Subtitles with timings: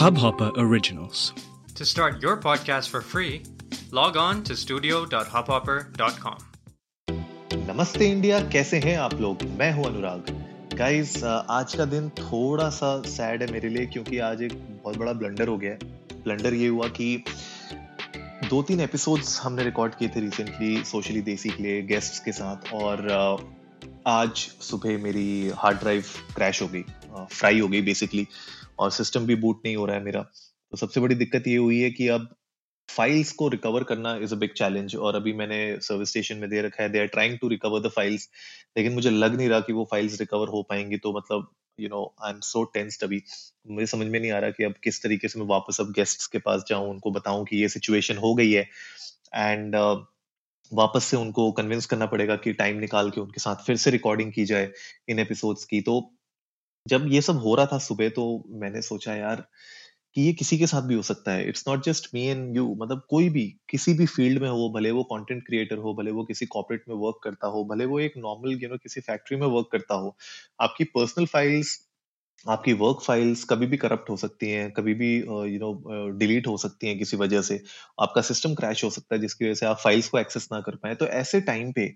[0.00, 1.34] Hubhopper Originals.
[1.74, 3.42] To start your podcast for free,
[3.92, 6.38] log on to studio.hubhopper.com.
[7.66, 10.30] नमस्ते India कैसे हैं आप लोग मैं हूँ अनुराग
[10.74, 14.52] गाइस आज का दिन थोड़ा सा सैड है मेरे लिए क्योंकि आज एक
[14.84, 17.08] बहुत बड़ा ब्लंडर हो गया है ब्लंडर ये हुआ कि
[18.50, 22.72] दो तीन एपिसोड्स हमने रिकॉर्ड किए थे रिसेंटली सोशली देसी के लिए गेस्ट्स के साथ
[22.72, 23.06] और
[24.08, 25.28] आज सुबह मेरी
[25.58, 26.04] हार्ड ड्राइव
[26.36, 26.84] क्रैश हो गई
[27.32, 28.26] फ्राई हो गई बेसिकली
[28.80, 31.80] और सिस्टम भी बूट नहीं हो रहा है मेरा। तो सबसे बड़ी दिक्कत ये हुई
[31.80, 32.28] है कि अब
[32.88, 36.62] फाइल्स को रिकवर करना इज़ अ बिग चैलेंज और अभी मैंने सर्विस स्टेशन में दे
[36.62, 38.28] रखा है they are trying to recover the files
[38.78, 42.04] लेकिन मुझे लग नहीं रहा कि वो फाइल्स रिकवर हो पाएँगी तो मतलब you know
[42.24, 43.22] I am so tensed अभी।
[43.70, 46.26] मुझे समझ में नहीं आ रहा कि अब किस तरीके से मैं वापस अब गेस्ट्स
[46.26, 48.68] के पास जाऊँ उनको बताऊँ कि ये सिचुएशन हो गई है।
[49.34, 49.98] एंड uh,
[50.72, 54.32] वापस से उनको कन्विंस करना पड़ेगा कि टाइम निकाल के उनके साथ फिर से रिकॉर्डिंग
[54.32, 54.70] की जाए
[55.08, 56.00] इन एपिसोड्स की। तो
[56.90, 58.24] जब ये सब हो रहा था सुबह तो
[58.60, 59.44] मैंने सोचा, यार,
[60.16, 62.66] कि ये किसी के साथ भी हो सकता है। It's not just me and you
[62.80, 66.24] मतलब कोई भी, किसी भी फ़ील्ड में हो, भले वो कंटेंट क्रिएटर हो, भले वो
[66.24, 69.46] किसी कॉर्पोरेट में वर्क करता हो, भले वो एक नॉर्मल यू नो किसी फैक्ट्री में
[69.48, 70.16] वर्क करता हो,
[70.60, 71.78] आपकी पर्सनल फाइल्स
[72.46, 76.56] आपकी वर्क फाइल्स कभी भी करप्ट हो सकती हैं, कभी भी यू नो डिलीट हो
[76.56, 77.60] सकती हैं किसी वजह से।
[78.00, 80.76] आपका सिस्टम क्रैश हो सकता है, जिसकी वजह से आप फाइल्स को एक्सेस ना कर
[80.76, 81.86] पाए। तो ऐसे टाइम पे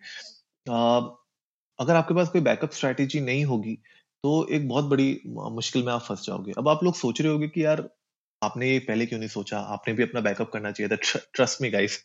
[1.78, 3.78] अगर आपके पास कोई बैकअप स्ट्रेटेजी नहीं होगी
[4.24, 7.48] तो एक बहुत बड़ी मुश्किल में आप फंस जाओगे। अब आप लोग सोच रहे होगे
[7.48, 7.88] कि यार,
[8.42, 9.58] आपने ये पहले क्यों नहीं सोचा?
[9.58, 11.98] आपने भी अपना बैकअप करना चाहिए था। ट्रस्ट मी गाइस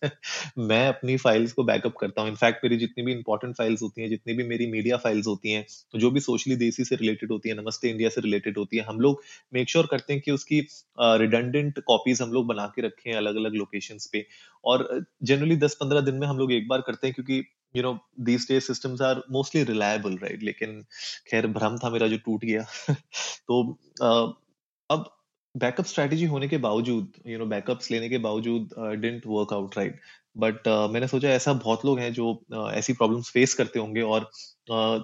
[0.60, 4.10] मैं अपनी फाइल्स को बैकअप करता हूँ। इनफैक्ट मेरी जितनी भी इंपॉर्टेंट फाइल्स होती हैं,
[4.10, 7.50] जितनी भी मेरी मीडिया फाइल्स होती हैं तो जो भी सोशली देसी से रिलेटेड होती
[7.50, 9.22] है, नमस्ते इंडिया से रिलेटेड होती है, हम लोग
[9.54, 10.60] मेक श्योर sure करते हैं कि उसकी
[11.00, 14.26] रिडंडेंट कॉपीज हम लोग बना के रखें अलग अलग लोकेशन पे।
[14.64, 17.44] और जनरली दस पंद्रह दिन में हम लोग एक बार करते हैं, क्योंकि
[17.76, 20.86] you know these day systems are mostly reliable right लेकिन
[21.32, 22.66] खैर भ्रम था मेरा जो टूट गया।
[23.48, 24.34] तो uh,
[24.90, 25.16] अब
[25.58, 30.00] बैकअप स्ट्रेटेजी होने के बावजूद यू नो बैकअप्स लेने के बावजूद didn't work out right
[30.38, 34.22] but मैंने सोचा ऐसा बहुत लोग हैं जो uh, ऐसी प्रॉब्लम्स फेस करते होंगे और
[34.72, 35.04] uh,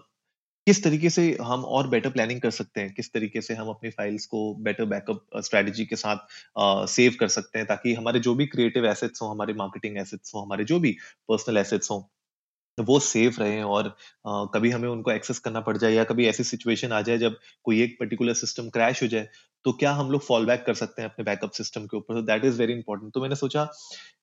[0.67, 2.94] किस तरीके से हम और बेटर प्लानिंग कर सकते हैं?
[2.94, 6.17] किस तरीके से हम अपनी फाइल्स को बेटर बैकअप स्ट्रेटजी के साथ
[6.88, 10.35] सेव uh, कर सकते हैं ताकि हमारे जो भी क्रिएटिव एसेट्स हो हमारे मार्केटिंग एसेट्स
[10.35, 10.97] हो हमारे जो भी
[11.29, 12.11] पर्सनल एसेट्स हो
[12.78, 13.88] वो सेफ़ रहे और
[14.28, 17.38] आ, कभी हमें उनको एक्सेस करना पड़ जाए या कभी ऐसी सिचुएशन आ जाए जब
[17.66, 19.28] कोई एक पर्टिकुलर सिस्टम क्रैश हो जाए
[19.66, 22.22] तो क्या हम लोग फॉल बैक कर सकते हैं अपने बैकअप सिस्टम के ऊपर?
[22.22, 23.62] दैट इज़ वेरी इंपॉर्टेंट तो मैंने सोचा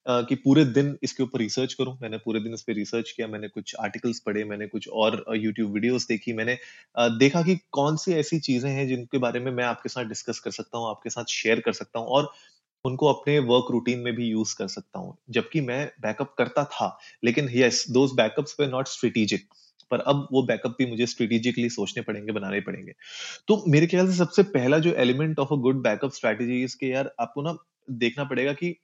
[0.09, 3.27] आ, कि पूरे दिन इसके ऊपर रिसर्च करूँ। मैंने पूरे दिन इस पर रिसर्च किया
[3.29, 6.59] मैंने कुछ आर्टिकल्स पढ़े मैंने कुछ और यूट्यूब वीडियोस देखी मैंने
[6.97, 10.41] आ, देखा कि कौन सी ऐसी चीज़ें हैं जिनके बारे में मैं आपके साथ डिस्कस
[10.41, 12.33] कर सकता हूँ आपके साथ शेयर कर सकता हूँ और
[12.85, 16.97] उनको अपने वर्क रूटीन में भी यूज़ कर सकता हूँ। जबकि मैं बैकअप करता था
[17.25, 19.47] लेकिन yes those backups were not strategic
[19.91, 22.93] पर अब वो बैकअप भी मुझे स्ट्रेटेजिकली सोचने पड़ेंगे बनाने पड़ेंगे।
[23.49, 27.13] तो मेरे ख्याल से सबसे पहला जो element of a good backup strategy इसके यार
[27.21, 27.57] आपको ना
[27.91, 28.75] देखना पड़ेगा कि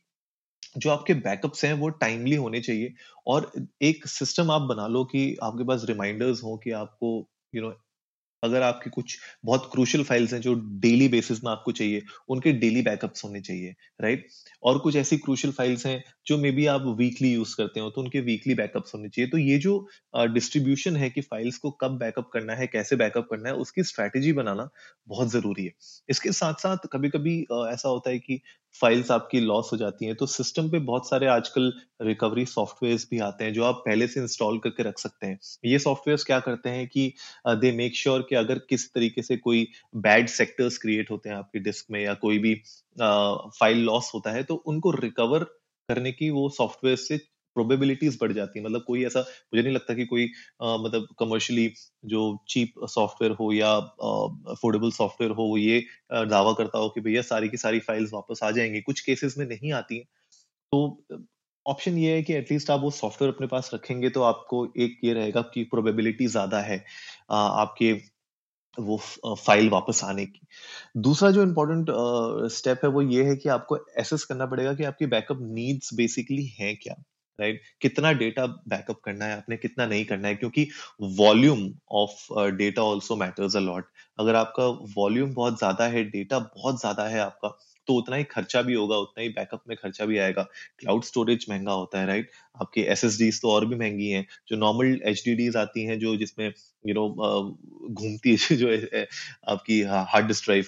[0.76, 2.94] जो आपके बैकअप्स हैं वो टाइमली होने चाहिए
[3.26, 7.08] और एक सिस्टम आप बना लो कि आपके पास रिमाइंडर्स हो कि आपको
[7.54, 7.80] यू you नो know,
[8.42, 12.82] अगर आपकी कुछ बहुत क्रूशल फाइल्स हैं जो डेली बेसिस में आपको चाहिए, उनके डेली
[12.82, 14.26] बैकअप्स होने चाहिए राइट
[14.62, 18.00] और कुछ ऐसी क्रूशल फाइल्स हैं जो मे बी आप वीकली यूज़ करते हो तो
[18.00, 19.78] उनके वीकली बैकअप्स होने चाहिए। तो ये जो
[20.28, 24.32] डिस्ट्रीब्यूशन है कि फाइल्स को कब बैकअप करना है, कैसे बैकअप करना है, उसकी स्ट्रैटेजी
[24.34, 24.68] बनाना
[25.08, 25.72] बहुत ज़रूरी है।
[26.08, 28.40] इसके साथ साथ कभी कभी ऐसा होता है कि
[28.74, 33.18] फाइल्स आपकी लॉस हो जाती हैं। तो सिस्टम पे बहुत सारे आजकल रिकवरी सॉफ्टवेयर भी
[33.18, 36.68] आते हैं जो आप पहले से इंस्टॉल करके रख सकते हैं। ये सॉफ्टवेयर क्या करते
[36.68, 37.12] हैं कि
[37.48, 41.58] दे मेक श्योर कि अगर किस तरीके से कोई बैड सेक्टर्स क्रिएट होते हैं आपके
[41.58, 42.54] डिस्क में या कोई भी
[43.00, 45.44] फ़ाइल uh, लॉस होता है तो उनको रिकवर
[45.88, 47.20] करने की वो सॉफ्टवेयर से
[47.56, 50.24] प्रोबेबिलिटीज बढ़ जाती है। मतलब कोई ऐसा मुझे नहीं लगता कि कोई
[50.62, 51.72] आ, मतलब कमर्शियली
[52.06, 53.72] जो चीप सॉफ्टवेयर हो या
[54.52, 55.80] अफोर्डेबल सॉफ्टवेयर हो ये
[56.26, 59.46] दावा करता हो कि भैया सारी की सारी फाइल्स वापस आ जाएँगी। कुछ केसेस में
[59.48, 60.00] नहीं आती
[60.72, 60.80] तो
[61.66, 65.12] ऑप्शन ये है कि एटलीस्ट आप वो सॉफ्टवेयर अपने पास रखेंगे तो आपको एक ये
[65.14, 66.84] रहेगा कि प्रोबेबिलिटी ज़्यादा है
[67.32, 67.92] आपके
[68.78, 68.96] वो
[69.36, 70.40] फ़ाइल वापस आने की।
[71.00, 71.86] दूसरा जो इम्पोर्टेंट
[72.52, 76.46] स्टेप है वो ये है कि आपको एसेस करना पड़ेगा कि आपकी बैकअप नीड्स बेसिकली
[76.58, 76.96] हैं क्या।
[77.38, 80.68] राइट कितना डेटा बैकअप करना है, आपने कितना नहीं करना है, क्योंकि
[81.18, 82.26] volume of
[82.56, 83.86] data also matters a lot
[84.18, 87.56] अगर आपका वॉल्यूम बहुत ज़्यादा है डेटा बहुत ज़्यादा है आपका
[87.88, 90.42] तो उतना ही खर्चा भी होगा, उतना ही बैकअप में खर्चा भी आएगा।
[90.80, 93.04] क्लाउड स्टोरेज महँगा होता है राइट आपके एस
[93.42, 96.46] तो और भी महँगी हैं, जो नॉर्मल एच आती हैं, जो जिसमें
[96.84, 97.08] यू नो
[97.92, 98.68] घूमती है, जो
[99.48, 100.66] आपकी हार्ड डिस्क ड्राइव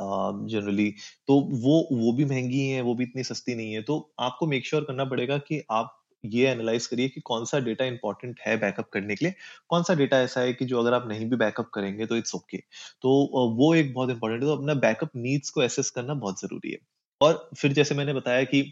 [0.00, 0.90] जनरली
[1.28, 4.66] तो वो वो भी महँगी है, वो भी इतनी सस्ती नहीं है। तो आपको मेक
[4.66, 8.56] श्योर sure करना पड़ेगा कि आप ये एनालाइज करिए कि कौन सा डेटा इंपॉर्टेंट है
[8.56, 9.34] बैकअप करने के लिए।
[9.68, 12.34] कौन सा डेटा ऐसा है कि जो अगर आप नहीं भी बैकअप करेंगे तो इट्स
[12.34, 12.66] ओके okay.
[13.02, 13.10] तो
[13.56, 16.78] वो एक बहुत इंपॉर्टेंट है। तो अपना बैकअप नीड्स को एसेस करना बहुत ज़रूरी है।
[17.20, 18.62] और फिर जैसे मैंने बताया कि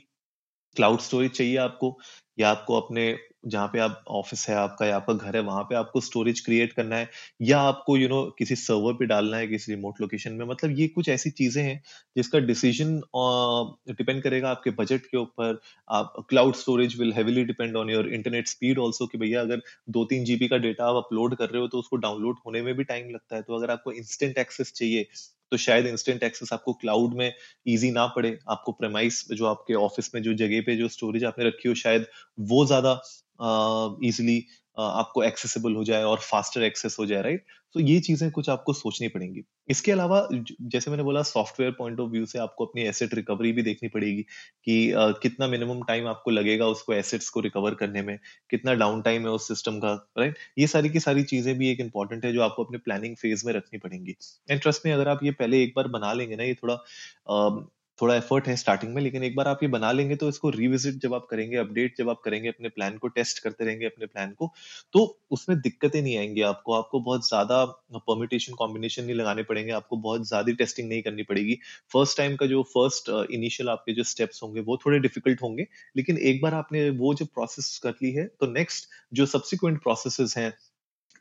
[0.77, 1.99] क्लाउड स्टोरेज चाहिए आपको,
[2.39, 3.13] या आपको अपने
[3.45, 6.73] जहाँ पे आप ऑफ़िस है आपका या आपका घर है वहाँ पे आपको स्टोरेज क्रिएट
[6.73, 7.09] करना है
[7.43, 10.45] या आपको यू you नो know, किसी सर्वर पे डालना है किसी रिमोट लोकेशन में
[10.47, 11.81] मतलब ये कुछ ऐसी चीज़ें हैं
[12.17, 13.01] जिसका डिसीज़न
[13.91, 15.59] डिपेंड करेगा आपके बजट के ऊपर।
[15.89, 20.05] आप cloud storage will heavily depend on your internet speed also कि भैया अगर दो
[20.05, 22.85] तीन जीबी का डेटा आप अपलोड कर रहे हो तो उसको डाउनलोड होने में भी
[22.85, 25.07] टाइम लगता है। तो अगर आपको इंस्टेंट एक्सेस चाहिए
[25.53, 27.33] तो शायद इंस्टेंट एक्सेस आपको क्लाउड में
[27.67, 31.45] इजी ना पड़े। आपको प्रेमाइस जो आपके ऑफ़िस में जो जगह पे जो स्टोरेज आपने
[31.45, 32.07] रखी हो शायद
[32.41, 33.01] वो ज़्यादा
[34.05, 38.31] इजिली uh, आपको एक्सेसिबल हो जाए और फास्टर एक्सेस हो जाए राइट तो ये चीज़ें
[38.31, 42.67] कुछ आपको सोचनी पड़ेंगी। इसके अलावा जैसे मैंने बोला सॉफ्टवेयर पॉइंट ऑफ़ व्यू से आपको
[42.67, 44.93] अपनी एसेट रिकवरी भी देखनी पड़ेगी कि
[45.23, 48.19] कितना मिनिमम टाइम आपको लगेगा उसको एसेट्स को रिकवर करने में,
[48.51, 51.81] कितना डाउन टाइम है उस सिस्टम का राइट ये सारी की सारी चीज़ें भी एक
[51.81, 54.17] इंपॉर्टेंट है जो आपको अपने प्लानिंग फ़ेज़ में रखनी पड़ेंगी।
[54.51, 56.75] एंड ट्रस्ट में अगर आप ये पहले एक बार बना लेंगे ना, ये थोड़ा
[57.99, 60.95] थोड़ा एफर्ट है स्टार्टिंग में लेकिन एक बार आप ये बना लेंगे तो इसको रिविजिट
[60.97, 64.33] जब आप करेंगे अपडेट जब आप करेंगे अपने प्लान को टेस्ट करते रहेंगे अपने प्लान
[64.33, 64.53] को
[64.95, 67.65] तो उसमें दिक्कतें नहीं आएँगी आपको। आपको बहुत ज़्यादा
[67.99, 71.59] परमिटेशन कॉम्बिनेशन नहीं लगाने पड़ेंगे आपको बहुत ज़्यादा टेस्टिंग नहीं करनी पड़ेगी।
[71.93, 75.67] फ़र्स्ट टाइम का जो फ़र्स्ट इनिशियल uh, आपके जो स्टेप्स होंगे वो थोड़े डिफ़िकल्ट होंगे
[75.97, 80.35] लेकिन एक बार आपने वो जो प्रोसेस कर ली है तो नेक्स्ट जो सब्सिक्वेंट प्रोसेस
[80.39, 80.53] हैं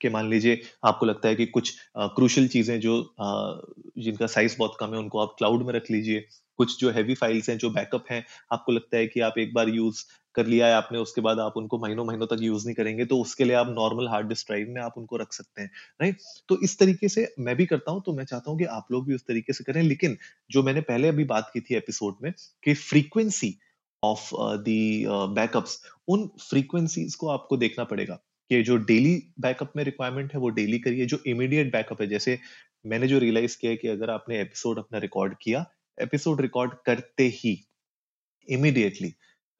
[0.01, 3.61] कि मान लीजिए आपको लगता है कि कुछ क्रूशल चीज़ें जो आ,
[3.99, 6.25] जिनका साइज़ बहुत कम है उनको आप क्लाउड में रख लीजिए।
[6.61, 9.69] कुछ जो हैवी फाइल्स हैं, जो बैकअप हैं, आपको लगता है कि आप एक बार
[9.71, 10.03] यूज़
[10.35, 13.19] कर लिया है आपने, उसके बाद आप उनको महीनों महीनों तक यूज़ नहीं करेंगे तो
[13.21, 15.71] उसके लिए आप नॉर्मल हार्ड डिस्क ड्राइव में आप उनको रख सकते हैं
[16.01, 16.17] राइट
[16.49, 19.07] तो इस तरीके से मैं भी करता हूँ तो मैं चाहता हूँ कि आप लोग
[19.07, 20.17] भी उस तरीके से करें, लेकिन
[20.51, 22.31] जो मैंने पहले अभी बात की थी एपिसोड में
[22.63, 23.55] कि फ्रीक्वेंसी
[24.03, 24.29] ऑफ़
[24.63, 28.15] दी बैकअप्स उन फ्रीक्वेंसीज को आपको देखना पड़ेगा
[28.51, 32.39] कि जो डेली बैकअप में रिक्वायरमेंट है, वो डेली करिए, जो इमीडिएट बैकअप है, जैसे
[32.85, 35.65] मैंने जो रियलाइज़ किया है कि अगर आपने एपिसोड अपना रिकॉर्ड किया
[35.97, 37.57] एपिसोड रिकॉर्ड करते ही
[38.47, 39.09] इमीडिएटली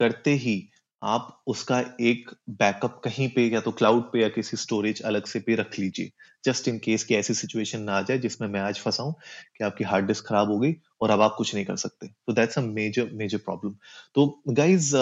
[0.00, 0.70] करते ही
[1.02, 5.40] आप उसका एक बैकअप कहीं पे या तो क्लाउड पे या किसी स्टोरेज अलग से
[5.40, 6.10] पे रख लीजिए।
[6.44, 9.14] जस्ट इन केस की ऐसी सिचुएशन ना आ जाए जिसमें मैं आज फंसा हूँ
[9.58, 12.32] कि आपकी हार्ड डिस्क खराब हो गई और अब आप कुछ नहीं कर सकते। तो
[12.32, 13.74] that's a major major problem
[14.14, 14.94] तो गाइज़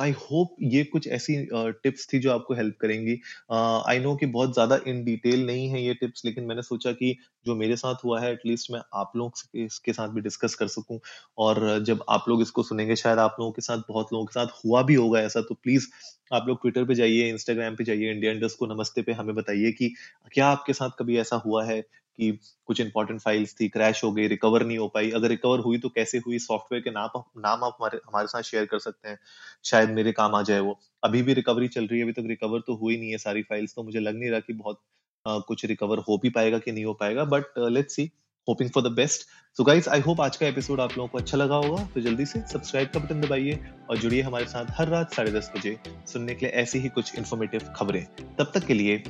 [0.00, 3.12] आई होप ये कुछ ऐसी टिप्स uh, थी जो आपको हेल्प करेंगी।
[3.50, 6.92] आई uh, नो कि बहुत ज़्यादा इन डिटेल नहीं है ये टिप्स लेकिन मैंने सोचा
[6.92, 7.16] कि
[7.46, 10.98] जो मेरे साथ हुआ है एटलीस्ट मैं आप लोग इसके साथ भी डिस्कस कर सकूँ।
[11.38, 14.64] और जब आप लोग इसको सुनेंगे शायद आप लोगों के साथ बहुत लोगों के साथ
[14.64, 15.86] हुआ भी होगा ऐसा तो प्लीज़
[16.32, 19.72] आप लोग ट्विटर पे जाइए इंस्टाग्राम पे जाइए इंडिया इंडस्ट को नमस्ते पे हमें बताइए
[19.72, 19.94] कि
[20.32, 21.80] क्या आपके साथ कभी ऐसा हुआ है
[22.18, 22.30] कि
[22.66, 25.10] कुछ इंपॉर्टेंट फाइल्स थी क्रैश हो गई रिकवर नहीं हो पाई?
[25.10, 26.38] अगर रिकवर हुई तो कैसे हुई?
[26.38, 29.18] सॉफ्टवेयर के नाम नाम आप हमारे हमारे साथ शेयर कर सकते हैं।
[29.64, 32.60] शायद मेरे काम आ जाए वो। अभी भी रिकवरी चल रही है, अभी तक रिकवर
[32.60, 34.82] तो हुई नहीं है सारी फाइल्स तो मुझे लग नहीं रहा कि बहुत
[35.26, 38.10] कुछ रिकवर हो भी पाएगा कि नहीं हो पाएगा but let's see
[38.48, 39.26] hoping for the best
[39.56, 42.26] so guys I hope आज का एपिसोड आप लोगों को अच्छा लगा होगा। तो जल्दी
[42.26, 43.58] से सब्सक्राइब का बटन दबाइए
[43.90, 45.76] और जुड़िए हमारे साथ हर रात साढ़े दस बजे
[46.12, 48.04] सुनने के लिए ऐसी ही कुछ इन्फॉर्मेटिव खबरें।
[48.38, 49.02] तब तक के लिए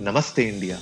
[0.00, 0.78] नमस्ते इंडिया।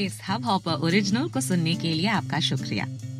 [0.00, 2.86] इस हब हॉपर ओरिजिनल को सुनने के लिए आपका शुक्रिया।